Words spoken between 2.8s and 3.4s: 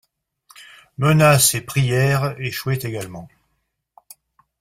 également.